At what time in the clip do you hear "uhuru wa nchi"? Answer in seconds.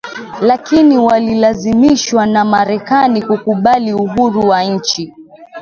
3.93-5.13